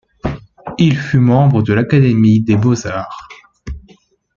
Il 0.79 0.97
fut 0.97 1.19
membre 1.19 1.61
de 1.61 1.73
l'Académie 1.73 2.41
des 2.41 2.55
beaux-arts. 2.57 3.29